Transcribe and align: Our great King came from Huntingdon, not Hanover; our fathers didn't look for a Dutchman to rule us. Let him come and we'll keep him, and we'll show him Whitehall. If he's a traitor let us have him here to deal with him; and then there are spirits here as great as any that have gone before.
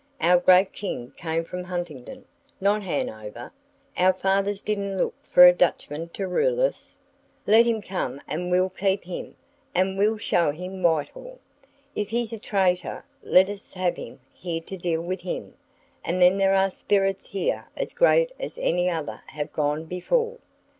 Our 0.19 0.39
great 0.39 0.73
King 0.73 1.13
came 1.15 1.43
from 1.43 1.63
Huntingdon, 1.65 2.25
not 2.59 2.81
Hanover; 2.81 3.51
our 3.95 4.11
fathers 4.13 4.63
didn't 4.63 4.97
look 4.97 5.13
for 5.21 5.45
a 5.45 5.53
Dutchman 5.53 6.09
to 6.15 6.27
rule 6.27 6.59
us. 6.59 6.95
Let 7.45 7.67
him 7.67 7.83
come 7.83 8.19
and 8.27 8.49
we'll 8.49 8.71
keep 8.71 9.03
him, 9.03 9.35
and 9.75 9.99
we'll 9.99 10.17
show 10.17 10.49
him 10.53 10.81
Whitehall. 10.81 11.37
If 11.95 12.09
he's 12.09 12.33
a 12.33 12.39
traitor 12.39 13.03
let 13.21 13.47
us 13.47 13.75
have 13.75 13.95
him 13.97 14.19
here 14.33 14.61
to 14.61 14.75
deal 14.75 15.01
with 15.03 15.19
him; 15.21 15.53
and 16.03 16.19
then 16.19 16.39
there 16.39 16.55
are 16.55 16.71
spirits 16.71 17.27
here 17.29 17.67
as 17.77 17.93
great 17.93 18.31
as 18.39 18.57
any 18.59 18.87
that 18.87 19.21
have 19.27 19.53
gone 19.53 19.85
before. 19.85 20.39